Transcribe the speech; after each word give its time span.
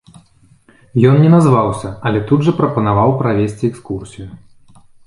Ён 1.09 1.17
не 1.25 1.29
назваўся, 1.35 1.93
але 2.09 2.25
тут 2.33 2.39
жа 2.49 2.57
прапанаваў 2.63 3.17
правесці 3.21 3.63
экскурсію. 3.73 4.27